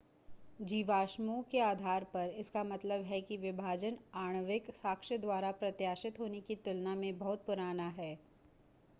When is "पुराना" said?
7.45-7.87